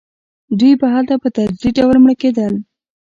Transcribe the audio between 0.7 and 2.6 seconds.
به هلته په تدریجي ډول مړه کېدل.